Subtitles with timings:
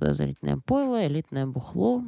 [0.00, 2.02] подозрительное пойло, элитное бухло.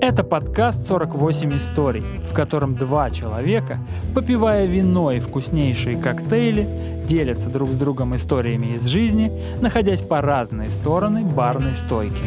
[0.00, 3.78] Это подкаст «48 историй», в котором два человека,
[4.14, 6.66] попивая вино и вкуснейшие коктейли,
[7.06, 9.30] делятся друг с другом историями из жизни,
[9.60, 12.24] находясь по разные стороны барной стойки.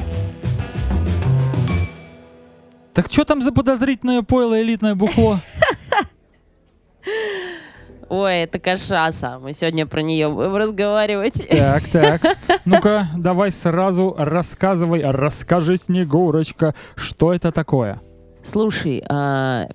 [2.93, 5.39] Так что там за подозрительное пойло элитное бухло?
[8.17, 9.39] Ой, это кашаса.
[9.39, 11.33] Мы сегодня про нее будем разговаривать.
[11.49, 12.21] Так, так.
[12.65, 18.01] Ну-ка, давай сразу рассказывай, расскажи, Снегурочка, что это такое?
[18.41, 19.67] Слушай, а,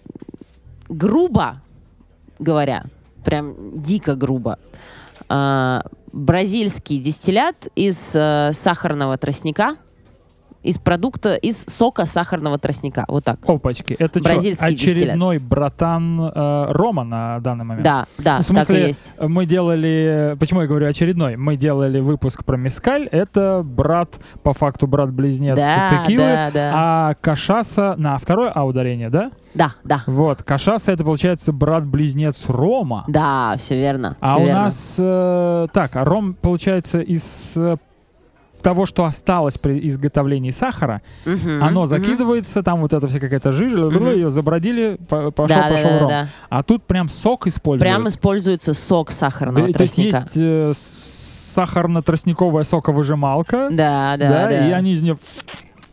[0.89, 1.61] грубо
[2.39, 2.85] говоря,
[3.27, 4.59] прям дико грубо,
[5.29, 9.77] а, бразильский дистиллят из а, сахарного тростника–
[10.63, 13.05] из продукта, из сока сахарного тростника.
[13.09, 13.39] Вот так.
[13.47, 13.95] Опачки.
[13.95, 15.49] Это Бразильский что, очередной дистиллят.
[15.49, 17.85] братан э, Рома на данный момент?
[17.85, 19.13] Да, да, ну, в смысле, так и есть.
[19.19, 20.37] Мы делали...
[20.39, 21.37] Почему я говорю очередной?
[21.37, 23.07] Мы делали выпуск про мискаль.
[23.11, 26.23] Это брат, по факту, брат-близнец да, текилы.
[26.23, 26.71] Да, да.
[26.75, 29.31] А Кашаса на второе А ударение, да?
[29.55, 30.05] Да, да.
[30.07, 33.05] Вот, Кашаса это получается брат-близнец Рома.
[33.09, 34.17] Да, все верно.
[34.21, 34.63] А все у верно.
[34.63, 37.77] нас э, так, а Ром получается из э,
[38.61, 43.79] того, что осталось при изготовлении сахара, Мгм, оно закидывается, там вот эта вся какая-то жижа,
[43.87, 44.11] Мгм.
[44.11, 46.09] ее забродили, по- пошел, Да, да, пошел да, ром.
[46.09, 46.29] да.
[46.49, 47.83] А тут прям сок используют.
[47.83, 50.19] Прям используется сок сахарного Да, То есть тростника.
[50.19, 50.73] есть э,
[51.57, 54.69] сахарно-тростниковая соковыжималка, Да, да, да.
[54.69, 55.17] и они из нее,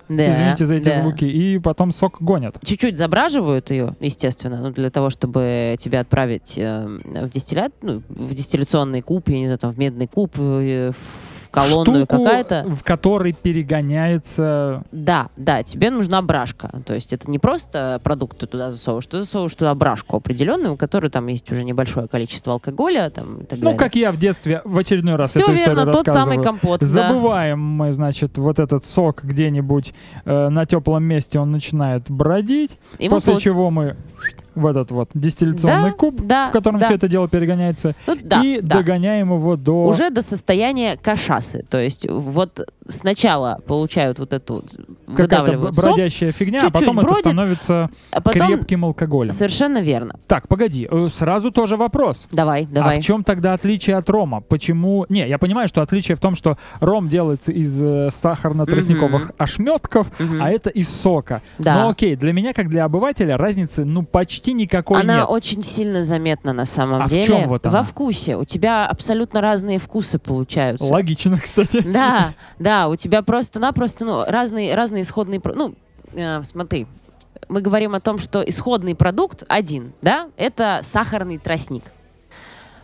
[0.09, 1.01] Да, извините за эти да.
[1.01, 2.57] звуки, и потом сок гонят.
[2.63, 8.33] Чуть-чуть забраживают ее, естественно, ну, для того, чтобы тебя отправить э, в дистиллят, ну, в
[8.33, 12.65] дистилляционный куб, я не знаю, там, в медный куб, э, в колонную Штуку, какая-то.
[12.69, 14.83] в которой перегоняется...
[14.91, 16.69] Да, да, тебе нужна брашка.
[16.85, 20.77] То есть это не просто продукт ты туда засовываешь, ты засовываешь туда брашку определенную, у
[20.77, 23.77] которой там есть уже небольшое количество алкоголя там, и так Ну, далее.
[23.79, 26.25] как я в детстве в очередной раз Все эту верно, историю тот рассказываю.
[26.33, 26.79] самый компот.
[26.79, 26.85] да.
[26.85, 29.93] Забываем мы, значит, вот этот сок где-нибудь
[30.25, 33.95] э, на теплом месте, он начинает бродить, И мы после получ- чего мы
[34.57, 36.87] в этот вот дистилляционный Да, куб, да, в котором да.
[36.87, 38.77] все это дело перегоняется, Ну, да, и да.
[38.77, 39.85] догоняем его до...
[39.87, 41.63] Уже до состояния кашасы.
[41.69, 44.63] То есть вот сначала получают вот эту,
[45.07, 48.47] какая-то выдавливают б- сок, бродящая фигня, а чуть-чуть потом это бродит, становится а потом...
[48.47, 49.31] крепким алкоголем.
[49.31, 50.19] Совершенно верно.
[50.27, 52.27] Так, погоди, э, сразу тоже вопрос.
[52.31, 52.97] Давай, давай.
[52.97, 54.41] А в чем тогда отличие от рома?
[54.41, 55.05] Почему?
[55.09, 59.31] Не, я понимаю, что отличие в том, что ром делается из э, сахарно-тростниковых Мгм.
[59.37, 60.41] ошметков, Мгм.
[60.41, 61.41] а это из сока.
[61.57, 61.83] Да.
[61.83, 65.25] Ну окей, для меня, как для обывателя, разницы ну почти никакой Она нет.
[65.29, 67.25] очень сильно заметна на самом А в деле.
[67.27, 67.79] чем вот она?
[67.79, 68.35] Во вкусе.
[68.37, 70.91] У тебя абсолютно разные вкусы получаются.
[70.91, 71.81] Логично, кстати.
[71.81, 75.39] Да, да, у тебя просто-напросто ну, разные, разные исходные...
[75.39, 75.75] про- Ну,
[76.13, 76.87] э, смотри,
[77.49, 81.83] мы говорим о том, что исходный продукт один, да, это сахарный тростник.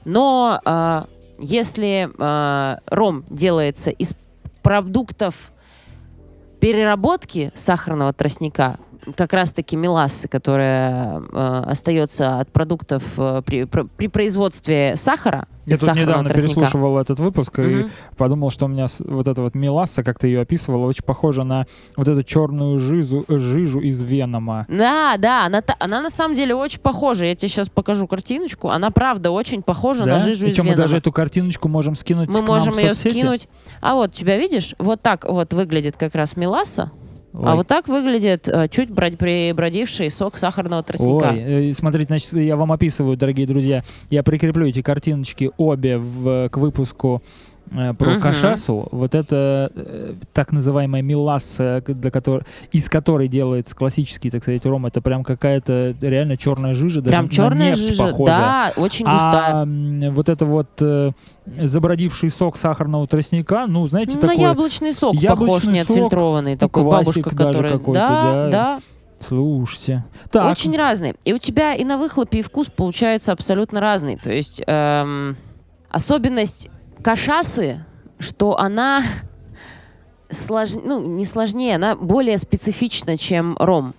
[0.05, 1.03] Но э,
[1.39, 4.15] если э, ром делается из
[4.61, 5.51] продуктов
[6.59, 8.77] переработки сахарного тростника,
[9.15, 15.73] как раз-таки мелассы, которая э, остается от продуктов э, при, про- при производстве сахара, Я
[15.75, 16.55] из тут недавно тростника.
[16.59, 17.89] переслушивал этот выпуск и Мгм.
[18.17, 21.65] подумал, что у меня вот эта вот меласса, как ты ее описывала, очень похожа на
[21.97, 24.65] вот эту черную жизу, э, жижу из Венома.
[24.69, 27.25] Да, да, она, она на самом деле очень похожа.
[27.25, 28.69] Я тебе сейчас покажу картиночку.
[28.69, 30.83] Она правда очень похожа на жижу из Причем мы Венома.
[30.83, 33.13] даже эту картиночку можем скинуть Мы можем ее соцсети.
[33.17, 33.47] скинуть.
[33.81, 34.75] А вот тебя видишь?
[34.79, 36.91] Вот так вот выглядит как раз меласса.
[37.33, 37.55] А Ой.
[37.57, 41.29] вот так выглядит э, чуть брод- прибродивший сок сахарного тростника.
[41.31, 43.83] Ой, э, смотрите, значит, я вам описываю, дорогие друзья.
[44.11, 47.23] Я прикреплю эти картиночки обе в, к выпуску
[47.71, 48.21] э, про Мгм.
[48.21, 48.87] кашасу.
[48.91, 54.85] Вот это э, так называемая меласса, для которой, из которой делается классический, так сказать, ром.
[54.85, 58.03] Это прям какая-то реально черная жижа, даже Прям на черная нефть жижа.
[58.03, 58.25] похожая.
[58.25, 59.53] Да, очень густая.
[59.53, 61.11] А вот это вот э,
[61.45, 64.37] забродивший сок сахарного тростника, ну, знаете, на такой...
[64.37, 66.57] яблочный сок яблочный похож, сок, отфильтрованный.
[66.57, 67.79] такой бабушка, который...
[67.93, 68.49] да, да.
[68.49, 68.79] да,
[69.27, 70.03] Слушайте.
[70.31, 71.15] Так, Очень разные.
[71.23, 74.17] И у тебя и на выхлопе, и вкус получается абсолютно разный.
[74.17, 75.37] То есть эм,
[75.89, 76.69] особенность
[77.03, 77.85] кашасы,
[78.19, 79.03] что она
[80.29, 80.69] слож...
[80.83, 83.93] ну, не сложнее, она более специфична, чем ром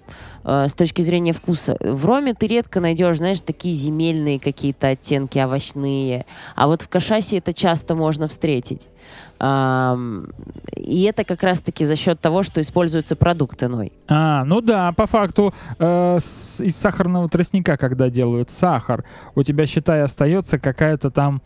[0.44, 1.76] э, с точки зрения вкуса.
[1.80, 6.26] В роме ты редко найдешь, знаешь, такие земельные какие-то оттенки, овощные.
[6.56, 8.88] А вот в кашасе это часто можно встретить.
[9.36, 13.92] И это как раз-таки за счет того, что используется продукт иной.
[14.08, 19.66] А, ну да, по факту э, с- из сахарного тростника, когда делают сахар, у тебя,
[19.66, 21.42] считай, остается какая-то там,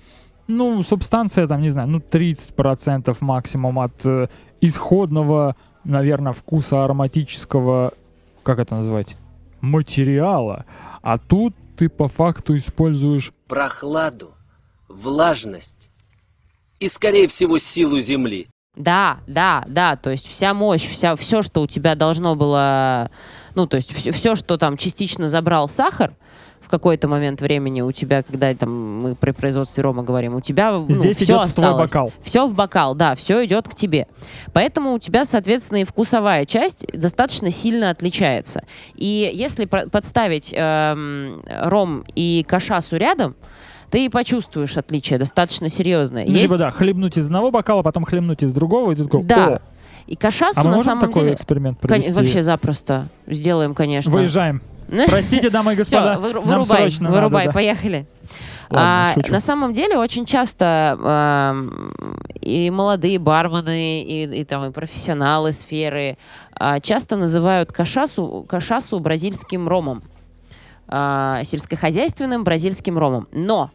[0.49, 4.29] ну, субстанция, там, не знаю, ну, 30% максимум от э,
[4.61, 5.55] исходного,
[5.85, 7.93] наверное, вкуса ароматического,
[8.43, 9.17] как это назвать,
[9.61, 10.65] материала.
[11.03, 14.35] А тут ты по факту используешь прохладу,
[14.89, 15.91] влажность
[16.81, 18.49] и, скорее всего, силу земли.
[18.75, 23.11] Да, да, да, то есть вся мощь, вся, все, что у тебя должно было,
[23.55, 26.15] ну, то есть все, все, что там частично забрал сахар,
[26.69, 30.71] в какой-то момент времени у тебя, когда там мы при производстве рома говорим, у тебя
[30.73, 31.91] ну, Здесь все идет в твой осталось.
[31.91, 32.13] бокал.
[32.23, 34.07] Все в бокал, да, все идет к тебе.
[34.53, 38.65] Поэтому у тебя, соответственно, и вкусовая часть достаточно сильно отличается.
[38.97, 43.35] И если про- подставить эм, ром и кашасу рядом,
[43.91, 46.27] ты и почувствуешь отличие достаточно серьезное.
[46.27, 49.23] Ну, Есть- типа, да, хлебнуть из одного бокала, потом хлебнуть из другого, и ты такой,
[49.23, 49.47] Да.
[49.47, 49.61] «О,
[50.07, 51.35] И кашасу а мы на можем самом такой деле...
[51.35, 52.13] эксперимент Кон- провести?
[52.13, 53.09] Вообще запросто.
[53.27, 54.13] Сделаем, конечно.
[54.13, 54.61] Выезжаем.
[55.09, 57.53] Простите, дамы и господа, Все, нам вырубай, срочно вырубай, надо, да.
[57.53, 58.07] поехали.
[58.71, 59.33] Ладно, А, шучу.
[59.33, 61.93] на самом деле очень часто ам,
[62.41, 66.19] и молодые бармены, и, и там и профессионалы сферы
[66.53, 70.03] а, часто называют кашасу, кашасу бразильским ромом,
[70.87, 73.27] а, сельскохозяйственным бразильским ромом.
[73.33, 73.71] Но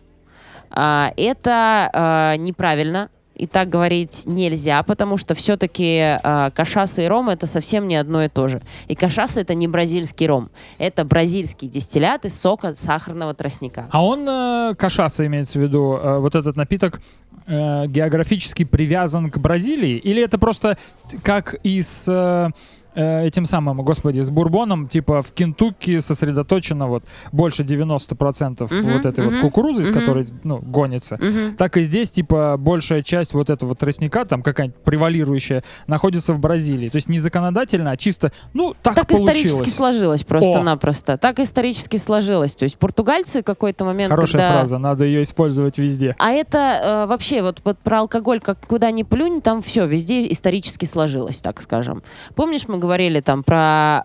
[0.70, 3.10] а, это а, неправильно.
[3.36, 6.20] И так говорить нельзя, потому что все-таки
[6.56, 8.62] кашаса и ром это совсем не одно и то же.
[8.88, 13.88] И кашаса это не бразильский ром, это бразильский дистиллят из сока сахарного тростника.
[13.92, 17.02] А он, э, кашаса имеется в виду, э, вот этот напиток,
[17.48, 19.98] э, географически привязан к Бразилии?
[19.98, 20.78] Или это просто
[21.24, 22.50] как и с э,
[22.96, 29.06] э, этим самым, господи, с бурбоном, типа в Кентукки сосредоточено вот больше 90% Мгм, вот
[29.06, 30.00] этой вот мгм, кукурузы, из мгм.
[30.00, 31.18] которой, ну, гонится.
[31.20, 31.56] Мгм.
[31.56, 36.88] Так и здесь, типа, большая часть вот этого тростника, там какая-нибудь превалирующая, находится в Бразилии.
[36.88, 39.38] То есть не законодательно, а чисто, ну, так, Так получилось.
[39.38, 41.18] исторически сложилось просто-напросто.
[41.18, 42.56] Так исторически сложилось.
[42.56, 44.52] То есть португальцы какой-то момент, Хорошая когда...
[44.60, 46.16] фраза, надо ее использовать везде.
[46.20, 50.32] А это э, вообще вот, вот про алкоголь, как куда ни плюнь, там все везде
[50.32, 52.04] исторически сложилось, так скажем.
[52.36, 54.02] Помнишь, мы говорили там про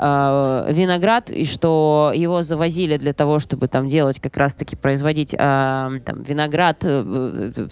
[0.68, 5.36] э, виноград и что его завозили для того, чтобы там делать как раз-таки производить э,
[5.38, 6.78] там виноград.
[6.84, 7.66] э, э,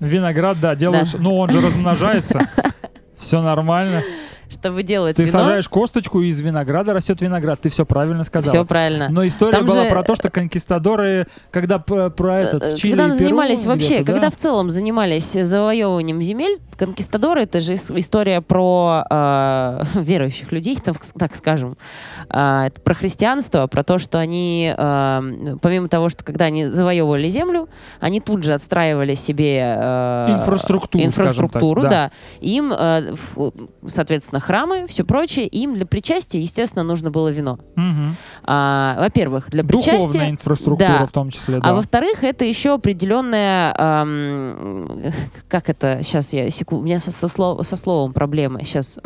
[0.00, 2.40] Виноград, да, делаешь, ну он же размножается.
[3.16, 4.02] Все нормально.
[4.50, 5.38] Чтобы делать Ты вино.
[5.38, 7.60] сажаешь косточку, и из винограда растет виноград.
[7.60, 8.50] Ты все правильно сказал.
[8.52, 9.08] Все правильно.
[9.10, 12.92] Но история Там была же- про то, что конкистадоры, когда про этот Э, в Чили
[12.92, 14.12] когда и Перу занимались вообще, где-то, да?
[14.12, 20.76] когда в целом занимались завоевыванием земель, конкистадоры это же ис- история про э, верующих людей,
[20.82, 21.76] там, так скажем,
[22.28, 27.68] это про христианство, про то, что они, э, помимо того, что когда они завоевывали землю,
[28.00, 32.08] они тут же отстраивали себе э, Инфраструктуру, инфраструктуру, скажем да.
[32.08, 33.52] так, Им, э, ф-
[34.38, 37.58] соответственно, храмы, все прочее, им для причастия, естественно, нужно было вино.
[37.76, 38.16] Мгм.
[38.44, 40.30] А, во-первых, для Духовная причастия.
[40.30, 41.06] инфраструктура Да.
[41.06, 41.74] в том числе, А да.
[41.74, 45.12] во-вторых, это еще определенная, ам,
[45.48, 48.98] как это, сейчас я, секунду, у меня со, со слов- со словом проблема, сейчас,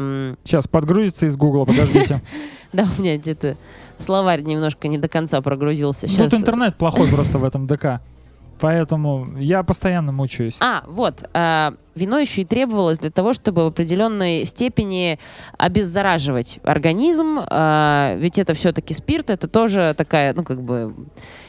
[0.44, 2.20] Сейчас подгрузится из Гугла, подождите.
[2.72, 3.56] да, у меня где-то
[3.98, 6.08] словарь немножко не до конца прогрузился.
[6.08, 6.30] Сейчас.
[6.30, 8.00] Тут интернет плохой просто в этом ДК.
[8.62, 10.56] Поэтому я постоянно мучаюсь.
[10.60, 15.18] А, вот, а, вино еще и требовалось для того, чтобы в определенной степени
[15.58, 20.94] обеззараживать организм, а, ведь это все-таки спирт, это тоже такая, ну, как бы,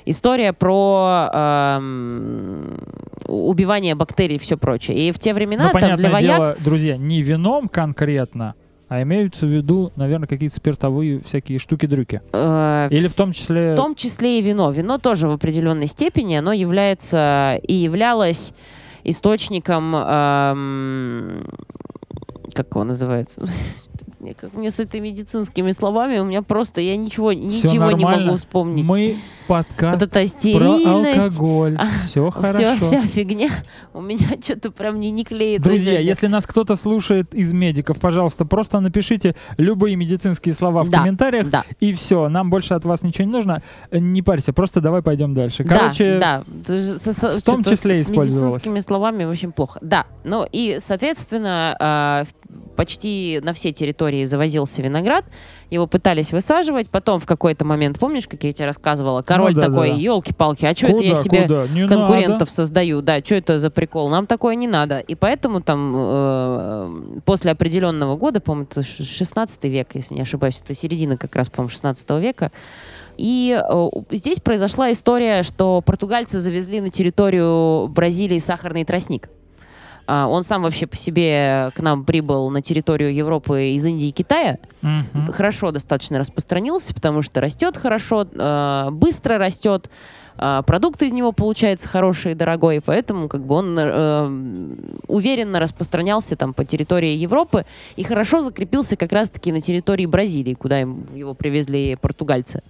[0.06, 2.80] история про ам,
[3.28, 4.98] убивание бактерий и все прочее.
[4.98, 8.56] И в те времена Ну, там для вояк дело, друзья, не вином конкретно,
[8.94, 12.22] а имеются в виду, наверное, какие-то спиртовые всякие штуки-дрюки.
[12.32, 13.74] э, Или в том числе...
[13.74, 14.70] В том числе и вино.
[14.70, 18.54] Вино тоже в определенной степени, оно является и являлось
[19.04, 21.46] источником, эм,
[22.54, 23.44] как его называется?
[24.24, 28.06] Мне, как, мне с этими медицинскими словами у меня просто, я ничего, Всё ничего не
[28.06, 28.86] могу вспомнить.
[28.86, 29.18] Мы
[29.50, 30.10] подкаст вот
[30.56, 31.76] про алкоголь.
[31.78, 32.86] А, Все все, хорошо.
[32.86, 33.50] вся фигня
[33.94, 35.68] у меня что-то прям не, не клеится.
[35.68, 36.08] Друзья, сегодня.
[36.10, 41.50] если нас кто-то слушает из медиков, пожалуйста, просто напишите любые медицинские слова в Да, комментариях,
[41.50, 42.30] Да, и все.
[42.30, 43.62] Нам больше от вас ничего не нужно.
[43.92, 45.66] Не парься, просто давай пойдем дальше.
[45.66, 46.78] Короче, да, да.
[46.80, 48.54] С- с- в том числе с использовалось.
[48.64, 49.80] медицинскими словами очень плохо.
[49.82, 52.43] Да, ну и, соответственно, а, в-
[52.76, 55.26] почти на все территории завозился виноград,
[55.70, 59.68] его пытались высаживать, потом в какой-то момент, помнишь, как я тебе рассказывала, король Ну да,
[59.68, 59.96] такой, да.
[59.96, 61.68] елки-палки, а что это я себе куда?
[61.68, 62.52] Не конкурентов надо.
[62.52, 65.00] создаю, да, что это за прикол, нам такое не надо.
[65.00, 70.60] И поэтому там э, после определенного года, по-моему, это ш- 16 век, если не ошибаюсь,
[70.64, 72.52] это середина как раз, по-моему, 16 века,
[73.18, 79.30] и э, здесь произошла история, что португальцы завезли на территорию Бразилии сахарный тростник.
[80.06, 84.12] А, Он сам вообще по себе к нам прибыл на территорию Европы из Индии и
[84.12, 84.58] Китая.
[84.82, 85.32] Мгм.
[85.32, 89.90] Хорошо достаточно распространился, потому что растет хорошо, э, быстро растет,
[90.38, 96.36] э, продукт из него получается хороший и дорогой, поэтому как бы он э, уверенно распространялся
[96.36, 101.34] там по территории Европы и хорошо закрепился как раз-таки на территории Бразилии, куда им его
[101.34, 102.62] привезли португальцы.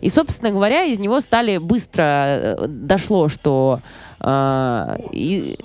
[0.00, 3.80] И, собственно говоря, из него стали быстро э, дошло, что
[4.20, 5.56] э, и-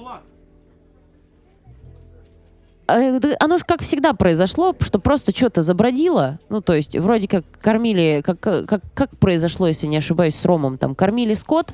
[2.88, 6.40] оно же как всегда произошло, что просто что-то забродило.
[6.50, 10.78] Ну, то есть, вроде как кормили, как, как, как произошло, если не ошибаюсь, с Ромом,
[10.78, 11.74] там, кормили скот,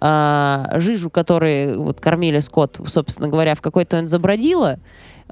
[0.00, 4.78] а, жижу, который вот кормили скот, собственно говоря, в какой-то момент забродило,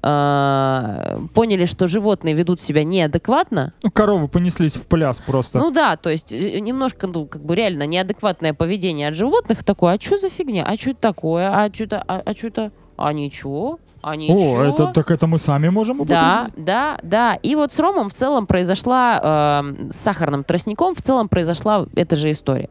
[0.03, 3.73] а, поняли, что животные ведут себя неадекватно.
[3.83, 5.59] Ну, коровы понеслись в пляс просто.
[5.59, 9.95] Ну да, то есть э, немножко, ну, как бы реально неадекватное поведение от животных такое,
[9.95, 12.73] а что за фигня, а что это такое, а что это, а, а что это,
[12.97, 14.61] а ничего, а ничего.
[14.61, 16.65] О, это, так это мы сами можем Да, употребить?
[16.67, 17.35] да, да.
[17.43, 22.17] И вот с Ромом в целом произошла, э, с сахарным тростником в целом произошла эта
[22.17, 22.71] же история.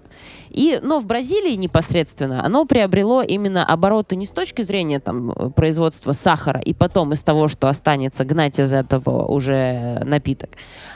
[0.50, 6.13] И, но в Бразилии непосредственно оно приобрело именно обороты не с точки зрения там, производства
[6.13, 10.51] сахара и потом из того, что останется, гнать из этого уже напиток,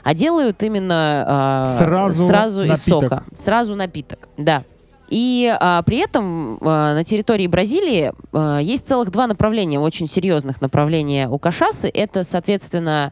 [0.05, 3.01] а делают именно э, Сразу сразу из напиток.
[3.09, 3.23] сока.
[3.33, 4.63] Сразу напиток, да.
[5.09, 10.61] И а, при этом а, на территории Бразилии а, есть целых два направления, очень серьезных
[10.61, 11.89] направления у кашасы.
[11.91, 13.11] Это, соответственно,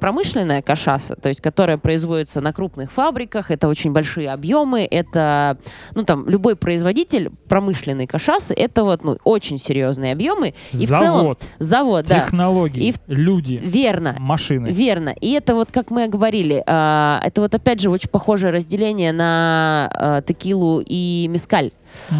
[0.00, 5.58] промышленная кашаса, то есть которая производится на крупных фабриках, это очень большие объемы, это,
[5.94, 10.54] ну там, любой производитель промышленной кашасы, это вот, ну, очень серьезные объемы.
[10.72, 11.20] И в целом...
[11.20, 12.20] Завод, Завод, да.
[12.20, 14.16] технологии, И люди, Верно.
[14.18, 14.68] машины.
[14.68, 15.14] Верно.
[15.20, 19.90] И это вот, как мы говорили, а, это вот опять же очень похожее разделение на
[19.92, 21.70] а, текилу и мескаль.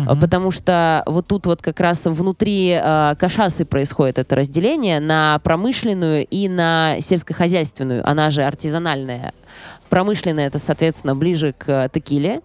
[0.07, 5.39] А, Потому что вот тут вот как раз внутри а, кашасы происходит это разделение на
[5.41, 8.09] промышленную и на сельскохозяйственную.
[8.09, 9.33] Она же артизанальная.
[9.89, 12.41] Промышленная это, соответственно, ближе к текиле,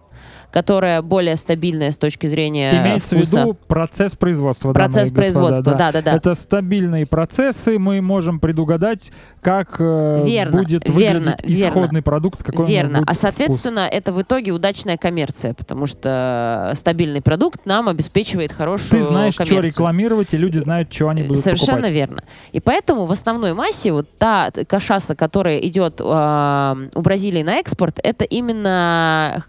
[0.52, 3.36] которая более стабильная с точки зрения Имеется вкуса.
[3.36, 4.72] в виду процесс производства.
[4.72, 5.90] Процесс производства, да.
[5.92, 6.12] да-да-да.
[6.16, 11.70] Это стабильные процессы, мы можем предугадать, как э, Верно, будет верно, выглядеть верно.
[11.70, 12.98] исходный продукт, какой Верно.
[12.98, 13.20] будет А вкус.
[13.20, 19.34] соответственно, это в итоге удачная коммерция, потому что стабильный продукт нам обеспечивает хорошую Ты знаешь,
[19.34, 19.70] что коммерцию.
[19.70, 21.92] рекламировать, и люди знают, что они будут Совершенно покупать.
[21.94, 22.22] верно.
[22.52, 27.98] И поэтому в основной массе вот та кашаса, которая идет а, у Бразилии на экспорт,
[28.02, 29.42] это именно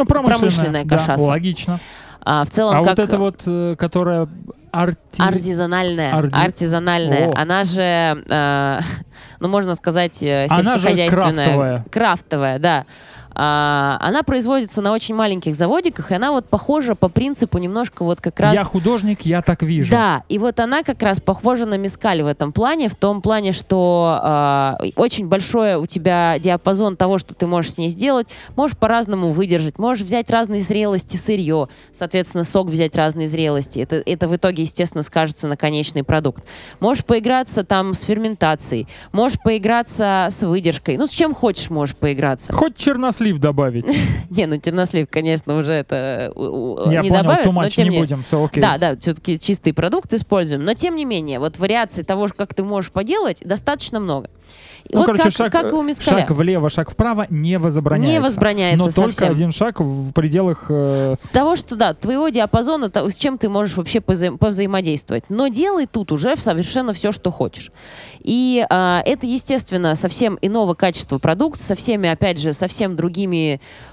[0.00, 1.24] Ну, промышленная, Промышленная да, кашаса.
[1.24, 1.78] логично.
[2.22, 4.28] а, в целом А как вот это вот, э, которая
[4.72, 4.98] арти...
[5.18, 7.32] артизанальная, Арти- артизанальная, О.
[7.36, 8.80] она же, а,
[9.40, 11.84] ну можно сказать, э, Она же сельскохозяйственная, крафтовая.
[11.90, 12.84] крафтовая, да.
[13.34, 18.20] А, она производится на очень маленьких заводиках, и она вот похожа по принципу немножко вот
[18.20, 18.54] как раз...
[18.54, 19.90] Я художник, я так вижу.
[19.90, 23.52] Да, и вот она как раз похожа на мискаль в этом плане, в том плане,
[23.52, 28.28] что а, очень большой у тебя диапазон того, что ты можешь с ней сделать.
[28.56, 33.78] Можешь по-разному выдержать, можешь взять разные зрелости сырье, соответственно, сок взять разные зрелости.
[33.78, 36.44] Это, это в итоге, естественно, скажется на конечный продукт.
[36.80, 40.96] Можешь поиграться там с ферментацией, можешь поиграться с выдержкой.
[40.96, 42.52] Ну, с чем хочешь можешь поиграться.
[42.52, 43.84] Хоть чернослив добавить.
[44.30, 48.62] Не, ну тернослив, конечно, уже это не понял, добавят, но тем не будем, все окей.
[48.62, 50.64] да, да, все-таки чистый продукт используем.
[50.64, 54.30] Но тем не менее, вот вариаций того, как ты можешь поделать, достаточно много.
[54.92, 56.20] Ну, вот короче, как, шаг, как и у э, мискаля.
[56.20, 58.12] шаг влево, шаг вправо не возбраняется.
[58.12, 60.64] Не возбраняется Но только один шаг в пределах...
[60.68, 65.24] э, Того, что да, твоего диапазона, то- с чем ты можешь вообще поза- повзаимодействовать.
[65.28, 67.70] Но делай тут уже совершенно все, что хочешь.
[68.20, 73.09] И а, это, естественно, совсем иного качества продукт, со всеми, опять же, совсем другими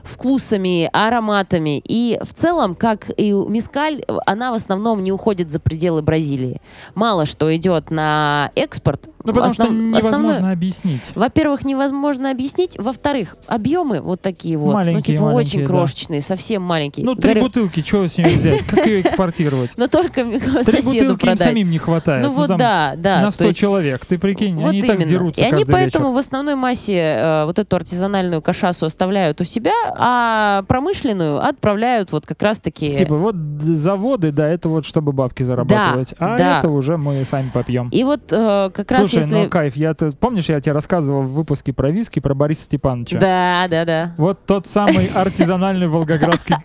[0.04, 1.82] вкусами, ароматами.
[1.84, 6.62] И в целом, как и мискаль, она в основном не уходит за пределы Бразилии.
[6.96, 9.10] Мало что идет на экспорт.
[9.28, 11.02] Ну, потому что Основ- невозможно основное- объяснить.
[11.16, 12.78] во-первых, невозможно объяснить.
[12.80, 14.74] Во-вторых, объемы вот такие вот.
[14.74, 15.66] Маленькие, ну, типа, маленькие, очень да.
[15.66, 17.06] крошечные, совсем маленькие.
[17.06, 18.66] Ну, три Говорю, бутылки, что с нее взять?
[18.66, 19.72] Как ее экспортировать?
[19.76, 22.26] Но только Три бутылки им самим не хватает.
[22.26, 23.18] Ну вот там да, да.
[23.18, 26.18] На то 100 есть человек, ты прикинь, вот они так дерутся И они поэтому в
[26.18, 32.42] основной массе э, вот эту артизанальную кашасу оставляют у себя, а промышленную отправляют вот как
[32.42, 32.96] раз-таки...
[32.96, 36.14] Типа вот заводы, да, это вот чтобы бабки зарабатывать.
[36.18, 36.60] а да.
[36.60, 37.90] это уже мы сами попьем.
[37.90, 39.36] И вот э, как раз если...
[39.36, 43.20] ну кайф, я ты помнишь, я тебе рассказывал в выпуске про виски про Бориса Степановича?
[43.20, 44.14] Да, да, да.
[44.18, 46.56] Вот тот самый артизанальный волгоградский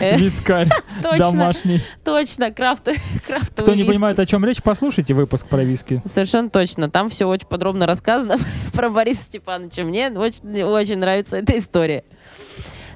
[0.00, 0.68] Э, вискарь
[1.18, 1.80] домашний.
[2.04, 2.84] точно, крафт,
[3.26, 6.02] крафтовый Кто не понимает, о чем речь, послушайте выпуск про виски.
[6.06, 6.90] Совершенно точно.
[6.90, 8.36] Там все очень подробно рассказано
[8.72, 9.82] про Бориса Степановича.
[9.82, 12.04] Мне очень, очень нравится эта история.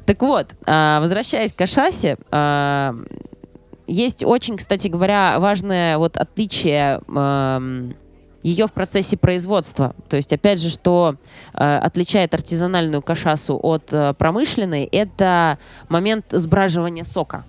[0.06, 2.94] Так вот, а, возвращаясь к Ашасе, а,
[3.86, 7.94] есть очень, кстати говоря, важное вот отличие ам,
[8.42, 9.94] ее в процессе производства.
[10.08, 11.16] То есть, опять же, что
[11.54, 17.44] э, отличает артизанальную кашасу от э, промышленной, это момент сбраживания сока.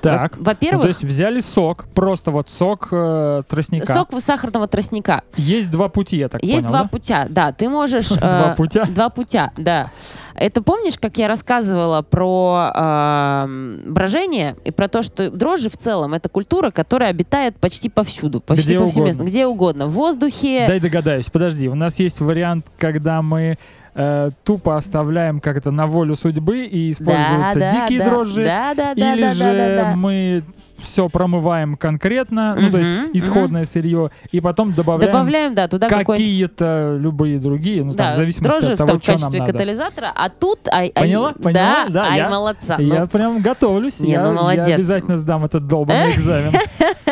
[0.00, 0.36] Так.
[0.36, 3.92] Во- Во-первых, Ну, то есть взяли сок, просто вот сок э, тростника.
[3.92, 5.22] сок сахарного тростника.
[5.36, 6.88] Есть два пути, я так Есть понял, два да?
[6.88, 8.08] путя, да, ты можешь...
[8.24, 8.84] Два э, путя?
[8.88, 9.90] Два путя, да.
[10.34, 16.12] Это помнишь, как я рассказывала про э, брожение и про то, что дрожжи в целом
[16.14, 19.30] это культура, которая обитает почти повсюду, почти Где повсеместно, угодно.
[19.30, 20.66] где угодно, в воздухе.
[20.66, 21.30] Дай догадаюсь.
[21.30, 23.58] Подожди, у нас есть вариант, когда мы
[23.94, 28.94] э, тупо оставляем как-то на волю судьбы и используются да, дикие да, дрожжи, Да, да,
[28.94, 29.96] да, или да, же да, да, да.
[29.96, 30.42] мы
[30.78, 36.98] все промываем конкретно, ну то есть исходное сырье, и потом добавляем, Добавляем, да, туда какие-то
[37.00, 39.40] любые другие, ну там да, в зависимости дрожжи от того, там, в что нам качестве
[39.40, 39.52] надо.
[39.52, 40.58] катализатора, а тут...
[40.72, 41.32] Ай, ай, Поняла?
[41.32, 41.52] Поняла?
[41.52, 42.76] Да, Да, ай, я- молодца.
[42.78, 44.00] Я Ну, прям готовлюсь.
[44.00, 46.52] Не, я, ну, я обязательно сдам этот долбанный экзамен.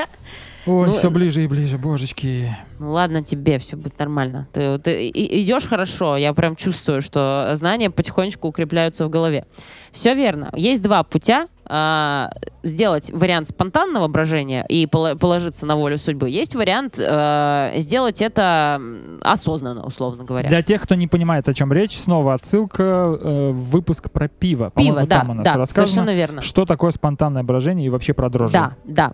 [0.66, 2.57] Ой, Ну, все ближе и ближе, божечки.
[2.78, 4.49] Ну ладно тебе, все будет нормально.
[4.52, 9.47] Ты, ты идешь хорошо, я прям чувствую, что знания потихонечку укрепляются в голове.
[9.90, 10.50] Все верно.
[10.54, 11.49] Есть два путя.
[11.64, 12.31] а,
[12.62, 16.28] сделать вариант спонтанного брожения и положиться на волю судьбы.
[16.28, 18.81] Есть вариант э, сделать это
[19.23, 20.49] осознанно, условно говоря.
[20.49, 24.71] Для тех, кто не понимает, о чем речь, снова отсылка э, в выпуск про пиво.
[24.75, 26.42] Пиво, По-моему, да, там у нас да, совершенно верно.
[26.42, 28.52] что такое спонтанное брожение и вообще про дрожжи.
[28.52, 29.12] Да, да.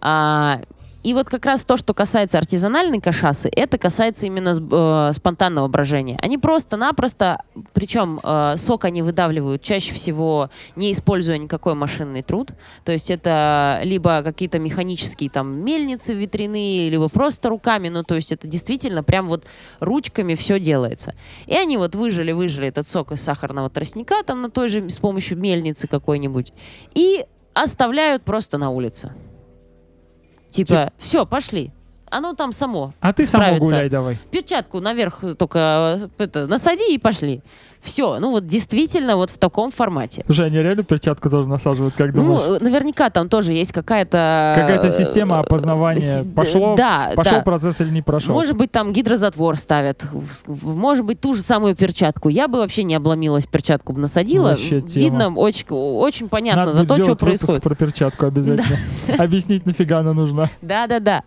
[0.00, 0.60] А,
[1.02, 6.18] и вот как раз то, что касается артизанальной кашасы, это касается именно э, спонтанного брожения.
[6.22, 7.42] Они просто-напросто,
[7.72, 12.52] причем э, сок они выдавливают чаще всего не используя никакой машинный труд.
[12.84, 17.88] То есть это либо какие-то механические там мельницы ветряные, либо просто руками.
[17.88, 19.44] Ну, то есть это действительно прям вот
[19.80, 21.14] ручками все делается.
[21.46, 25.38] И они вот выжили-выжили этот сок из сахарного тростника там на той же с помощью
[25.38, 26.52] мельницы какой-нибудь
[26.94, 29.12] и оставляют просто на улице.
[30.52, 31.72] Типа, все, пошли.
[32.12, 32.92] Оно там само.
[33.00, 33.64] А ты сама справится.
[33.64, 34.18] гуляй давай.
[34.30, 37.40] Перчатку наверх только э, это, насади и пошли.
[37.80, 40.22] Все, ну вот действительно вот в таком формате.
[40.26, 42.60] Слушай, они реально перчатку тоже насаживают, как Ну, думаешь?
[42.60, 44.52] э, наверняка там тоже есть какая-то...
[44.54, 46.22] Какая-то э, система опознавания.
[46.22, 47.42] Пошло, да, пошел да.
[47.42, 48.34] процесс или не прошел?
[48.34, 50.04] Может быть, там гидрозатвор ставят.
[50.46, 52.28] Может быть, ту же самую перчатку.
[52.28, 54.50] Я бы вообще не обломилась, перчатку бы насадила.
[54.50, 55.04] Вообще тема.
[55.04, 57.62] Видно, очень, очень понятно Надо за то, что происходит.
[57.62, 58.78] про перчатку обязательно.
[59.18, 60.48] Объяснить, нафига она нужна.
[60.60, 61.22] Да, да, да.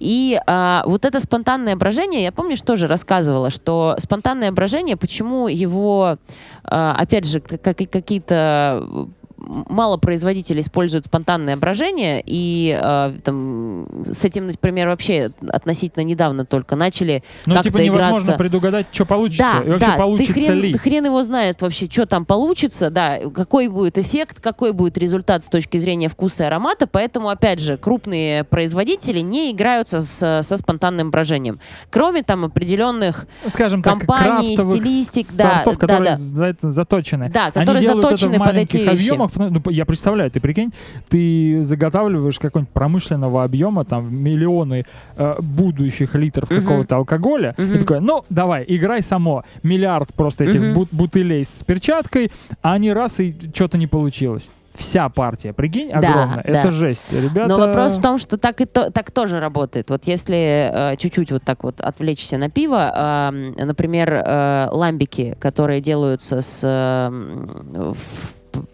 [0.00, 6.16] И а, вот это спонтанное брожение, я помнишь, тоже рассказывала, что спонтанное брожение, почему его,
[6.64, 9.08] а, опять же, как- какие-то
[9.40, 16.76] мало производителей используют спонтанное брожение, и а, там, с этим, например, вообще относительно недавно только
[16.76, 18.32] начали Ну, как-то типа невозможно играться.
[18.38, 19.42] предугадать, что получится.
[19.42, 20.76] Да, и вообще да, получится ты хрен, ли.
[20.76, 25.48] хрен его знает вообще, что там получится, да, какой будет эффект, какой будет результат с
[25.48, 31.10] точки зрения вкуса и аромата, поэтому, опять же, крупные производители не играются с- со спонтанным
[31.10, 31.60] брожением.
[31.90, 36.16] Кроме там определенных, Скажем так, компаний, крафтовых стилистик, да, да, которые да.
[36.18, 37.30] за это заточены.
[37.32, 38.88] да, которые заточены под эти вещи.
[38.88, 39.29] объемах.
[39.36, 40.72] Ну, ну, я представляю, ты прикинь,
[41.08, 44.84] ты заготавливаешь какой-нибудь промышленного объема, там, миллионы
[45.16, 46.60] э, будущих литров Мгм.
[46.60, 47.78] какого-то алкоголя, и Мгм.
[47.80, 49.44] такой, ну, давай, играй само.
[49.62, 50.74] Миллиард просто этих Мгм.
[50.74, 52.30] бут- бутылей с перчаткой,
[52.62, 54.48] а они раз и что-то не получилось.
[54.74, 56.44] Вся партия, прикинь, Да, огромная.
[56.46, 56.60] да.
[56.60, 57.48] Это жесть, ребята.
[57.48, 59.90] Но вопрос в том, что так, и то, так тоже работает.
[59.90, 65.80] Вот если э, чуть-чуть вот так вот отвлечься на пиво, эм, например, э, ламбики, которые
[65.82, 67.46] делаются с, эм,
[67.92, 67.96] в,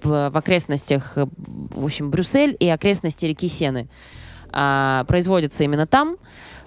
[0.03, 3.89] в- окрестностях, э, в общем, Брюссель и окрестности реки Сены,
[4.53, 6.17] а, производятся именно там.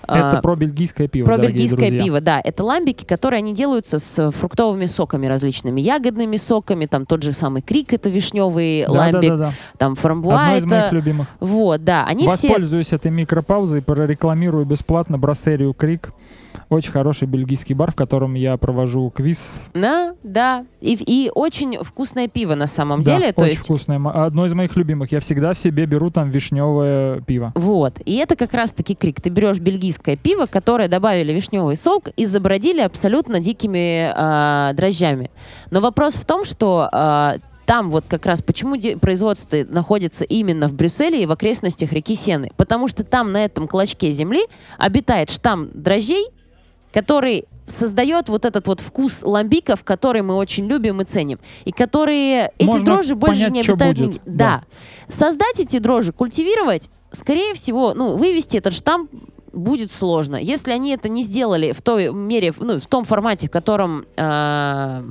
[0.07, 2.03] Это А, про бельгийское пиво, про бельгийское друзья.
[2.03, 2.41] пиво, да.
[2.43, 7.61] Это ламбики, которые они делаются с фруктовыми соками различными, ягодными соками, там тот же самый
[7.61, 9.53] крик, это вишневый Да, ламбик, да, да, да.
[9.77, 10.95] там фрамбуа, Одно из моих это...
[10.95, 11.27] любимых.
[11.39, 12.47] Вот, да, они все...
[12.47, 16.11] Воспользуюсь этой микропаузой, прорекламирую бесплатно брассерию Крик.
[16.69, 19.51] Очень хороший бельгийский бар, в котором я провожу квиз.
[19.73, 20.65] Да, да.
[20.81, 23.33] И, и очень вкусное пиво на самом Да, деле.
[23.33, 23.99] То очень есть, вкусное.
[24.07, 25.11] Одно из моих любимых.
[25.11, 27.53] Я всегда себе беру там вишневое пиво.
[27.55, 27.95] вот.
[28.05, 29.19] И это как раз-таки крик.
[29.19, 35.31] Ты берешь бельгийское пиво, которое добавили вишневый сок и забродили абсолютно дикими а, дрожжами.
[35.71, 40.73] Но вопрос в том, что а, там вот как раз почему производство находится именно в
[40.73, 42.51] Брюсселе и в окрестностях реки Сены.
[42.57, 44.41] Потому что там на этом клочке земли
[44.77, 46.25] обитает штамм дрожжей,
[46.93, 51.37] который создает вот этот вот вкус ламбиков, который мы очень любим и ценим.
[51.65, 52.51] И которые...
[52.57, 53.97] Эти Можно дрожжи больше понять, не обитают...
[53.99, 54.21] будет, нигде.
[54.25, 54.63] Да.
[55.07, 59.07] Создать эти дрожжи, культивировать, скорее всего, ну, вывести этот штамм
[59.53, 60.35] будет сложно.
[60.35, 64.05] Если они это не сделали в той мере, ну, в том формате, в котором...
[64.17, 65.03] э,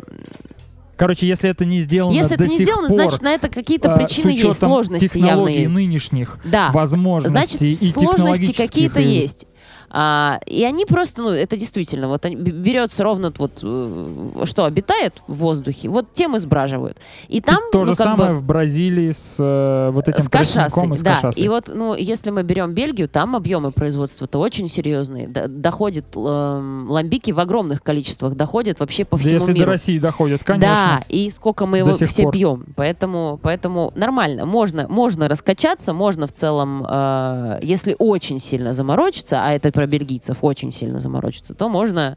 [0.97, 3.49] Короче, если это не сделано если до это не сих сделано, пор, значит, на это
[3.49, 5.69] какие-то а, причины есть, сложности технологий явные.
[5.69, 6.73] нынешних Да.
[6.73, 9.47] возможностей Значит, и сложности какие-то и- есть.
[9.91, 15.15] А, и они просто, ну, это действительно, вот они, берется ровно вот, э, что обитает
[15.27, 16.99] в воздухе, вот тем и сбраживают.
[17.29, 20.29] И там, И то ну, же самое бы, в Бразилии с э, вот этим с
[20.29, 21.15] кашасой, и с да.
[21.15, 21.43] кашасой.
[21.43, 25.29] И вот, ну, если мы берем Бельгию, там объемы производства-то очень серьезные.
[25.29, 29.67] Доходит эм, ламбики в огромных количествах, доходят вообще по Да всему если миру.
[29.67, 30.69] до России доходит, конечно.
[30.69, 32.33] Да, и сколько мы его все пор.
[32.33, 32.67] пьем.
[32.77, 34.45] Поэтому, поэтому нормально.
[34.45, 40.39] Можно, можно раскачаться, можно в целом, э, если очень сильно заморочиться, а это про бельгийцев
[40.43, 42.17] очень сильно заморочиться, то можно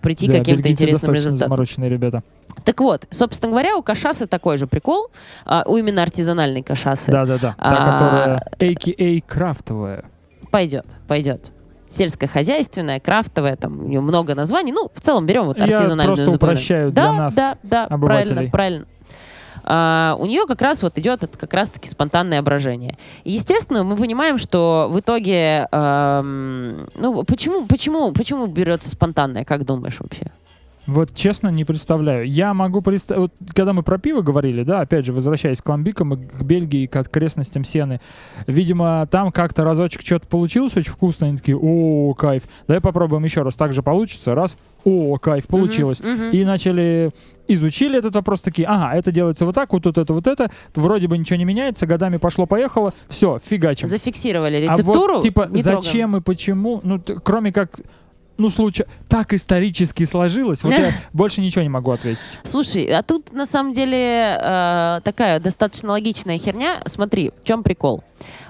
[0.00, 1.48] прийти Да, к каким-то интересным результатам.
[1.48, 2.22] замороченные ребята.
[2.64, 5.08] Так вот, собственно говоря, у кашасы такой же прикол,
[5.44, 7.10] а, у именно артизанальной кашасы.
[7.10, 7.56] Да-да-да.
[7.58, 10.04] Та, А, которая AKA крафтовая.
[10.52, 11.50] Пойдет, пойдет.
[11.90, 14.70] Сельскохозяйственная, крафтовая, там у нее много названий.
[14.70, 16.56] Ну, в целом берем вот Я артизанальную просто запоминаем.
[16.56, 18.48] упрощаю да, для нас, да, да, обывателей.
[18.50, 18.86] правильно, правильно.
[19.64, 22.96] А, у нее как раз вот идет это как раз-таки спонтанное брожение.
[23.24, 29.98] Естественно, мы понимаем, что в итоге, эм, ну, почему, почему, почему берется спонтанное, как думаешь
[30.00, 30.30] вообще?
[30.86, 32.28] Вот честно не представляю.
[32.28, 36.14] Я могу представить, вот, когда мы про пиво говорили, да, опять же, возвращаясь к ламбикам
[36.14, 38.00] и к Бельгии, к окрестностям Сены,
[38.48, 43.42] видимо, там как-то разочек что-то получилось очень вкусно, они такие, о, кайф, давай попробуем еще
[43.42, 46.00] раз, так же получится, раз, о, кайф, получилось.
[46.00, 46.30] Мгм, мгм.
[46.30, 47.10] И начали,
[47.48, 51.06] изучили этот вопрос, такие, ага, это делается вот так, вот тут это, вот это, вроде
[51.08, 53.86] бы ничего не меняется, годами пошло-поехало, все, фигачим.
[53.86, 55.14] Зафиксировали А рецептуру.
[55.14, 55.82] вот, типа, не трогаем.
[55.82, 57.70] зачем и почему, ну, т- кроме как,
[58.38, 62.18] ну, случай, так исторически сложилось, вот я больше ничего не могу ответить.
[62.42, 63.96] Слушай, а тут на самом деле
[64.40, 66.82] э, такая достаточно логичная херня.
[66.86, 68.02] Смотри, в чем прикол?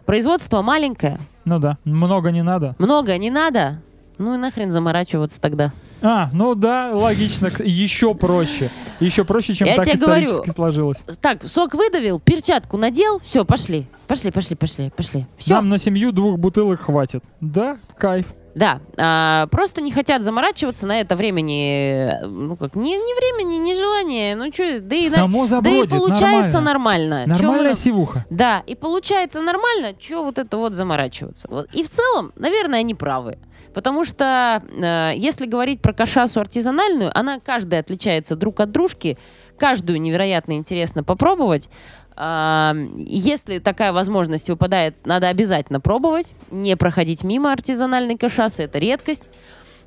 [0.06, 2.74] Производство маленькое, Ну да, много не надо.
[2.78, 3.82] много не надо.
[4.18, 5.72] Ну и нахрен заморачиваться тогда.
[6.02, 8.70] А, ну да, логично, еще проще.
[9.00, 11.04] Еще проще, чем Я так тебе исторически говорю, сложилось.
[11.20, 13.86] Так, сок выдавил, перчатку надел, все, пошли.
[14.08, 15.26] Пошли, пошли, пошли, пошли.
[15.38, 15.54] Все.
[15.54, 17.24] Нам на семью двух бутылок хватит.
[17.40, 18.26] Да, кайф.
[18.54, 23.74] Да, а, просто не хотят заморачиваться на это времени, ну как, ни, ни времени, ни
[23.74, 27.08] желания, ну что, да и, на- Само да и забродит, получается нормально.
[27.20, 27.34] нормально.
[27.34, 28.26] Чё Нормальная на- сивуха.
[28.28, 31.48] Да, и получается нормально, что вот это вот заморачиваться.
[31.50, 31.66] Вот.
[31.72, 33.38] И в целом, наверное, они правы.
[33.72, 39.16] Потому что э, если говорить про кашасу артизанальную, она каждая отличается друг от дружки,
[39.56, 41.70] каждую невероятно интересно попробовать.
[42.16, 49.28] Если такая возможность выпадает, надо обязательно пробовать, не проходить мимо артизанальной кашасы, это редкость.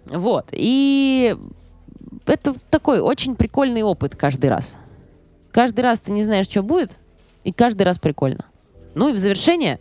[0.06, 1.36] Вот, и
[2.26, 4.78] это такой очень прикольный опыт каждый раз.
[5.52, 6.98] Каждый раз ты не знаешь, что будет,
[7.44, 8.46] и каждый раз прикольно.
[8.96, 9.80] Ну и в завершение,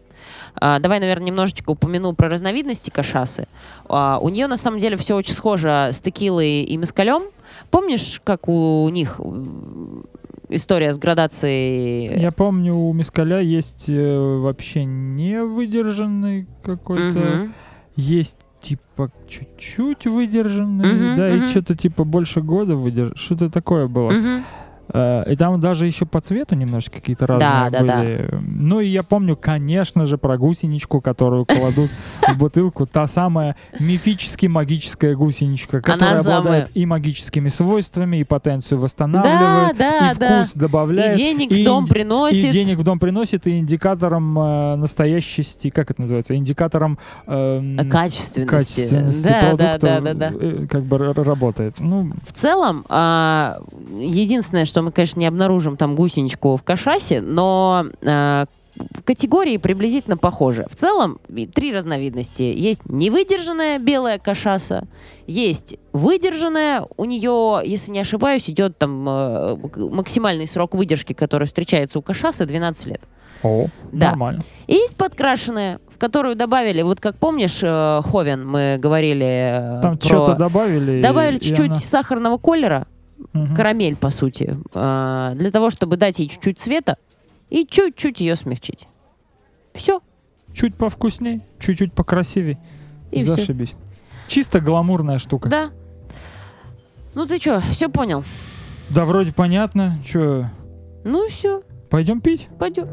[0.57, 3.47] а, давай, наверное, немножечко упомяну про разновидности кашасы.
[3.89, 7.23] А, у нее на самом деле все очень схоже с текилой и мескалем.
[7.71, 9.21] Помнишь, как у них
[10.49, 12.21] история с градацией?
[12.21, 17.19] Я помню, у Мискаля есть э, вообще не выдержанный какой-то.
[17.19, 17.53] Мгм.
[17.97, 21.45] Есть типа чуть-чуть выдержанный, Мгм, да, мгм.
[21.45, 23.17] и что-то типа больше года выдержан.
[23.17, 24.11] Что-то такое было.
[24.11, 24.45] Мгм.
[24.93, 27.99] Э, И там даже еще по цвету немножко какие-то разные Да, да, да.
[27.99, 28.29] были.
[28.43, 31.91] Ну и я помню, конечно же, про гусеничку, которую кладут
[32.29, 32.87] в бутылку.
[32.87, 40.19] Та самая мифически магическая гусеничка, которая обладает и магическими свойствами, и потенцию восстанавливает, да, и
[40.19, 40.45] да.
[40.45, 41.15] вкус добавляет.
[41.15, 42.45] И денег в дом приносит.
[42.45, 49.29] И денег в дом приносит, и индикатором э, настоящести, как это называется, индикатором эм, Качественности.
[49.29, 50.37] да, продукта да, да, да, да.
[50.39, 51.75] э, как бы работает.
[51.79, 53.59] Ну, В целом, а,
[53.99, 58.47] единственное, что мы, конечно, не обнаружим там гусеничку в кашасе, но а,
[59.05, 60.67] категории приблизительно похожи.
[60.71, 61.19] В целом,
[61.55, 62.43] три разновидности.
[62.43, 64.87] Есть невыдержанная белая кашаса,
[65.27, 71.99] есть выдержанная, у нее, если не ошибаюсь, идет там э, максимальный срок выдержки, который встречается
[71.99, 73.01] у кашасы, 12 лет.
[73.43, 74.11] о, Да.
[74.11, 74.41] нормально.
[74.67, 79.99] И есть подкрашенная, в которую добавили, вот как помнишь, э, Ховен, мы говорили э, Там
[79.99, 81.01] про- что-то добавили.
[81.03, 82.87] Добавили чуть-чуть она- сахарного колера,
[83.33, 83.55] Мгм.
[83.55, 86.97] карамель, по сути, э, для того, чтобы дать ей чуть-чуть цвета
[87.51, 88.89] и чуть-чуть ее смягчить.
[89.75, 90.01] Все.
[90.53, 92.59] Чуть повкусней, чуть-чуть покрасивей.
[93.11, 93.25] И.
[93.25, 93.75] Зашибись.
[94.29, 95.49] Чисто гламурная штука.
[95.49, 95.71] Да.
[97.15, 98.25] Ну ты что, все понял?
[98.91, 99.99] Да, вроде понятно.
[100.05, 100.51] Че,
[101.05, 102.49] Ну все, пойдем пить?
[102.59, 102.89] пойдем.